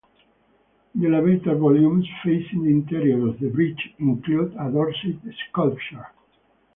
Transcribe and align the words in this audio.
The 0.95 1.05
elevator 1.07 1.53
volumes, 1.55 2.07
facing 2.23 2.63
the 2.63 2.69
interior 2.71 3.27
of 3.27 3.39
the 3.39 3.49
bridge, 3.51 3.93
include 3.99 4.51
addorsed 4.53 5.05
sculptures. 5.51 6.07